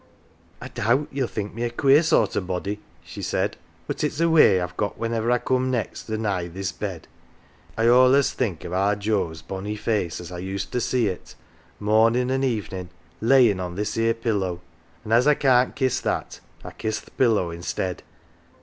[0.63, 3.55] "I doubt yell think me a queer sort of body," she said."
[3.87, 7.07] But it's a way I've got whenever I come next or nigh this bed.
[7.77, 11.05] Ye see I all'ays think o' our Joe's bonny face as I used to see
[11.07, 11.35] it,
[11.79, 12.89] mornin' an' evenin',
[13.21, 14.61] laying on this here pillow,
[15.05, 18.01] an' as I can't kiss that, I kiss th' .pillow i'stead."